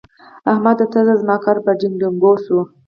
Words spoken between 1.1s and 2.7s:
زما کار په ډينګ ډينګو شو.